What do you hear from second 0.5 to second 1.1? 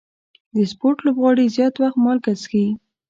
د سپورټ